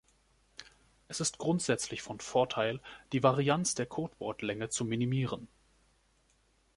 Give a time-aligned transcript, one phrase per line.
[1.09, 2.81] Es ist grundsätzlich von Vorteil
[3.13, 5.47] die Varianz der Codewortlänge zu minimieren.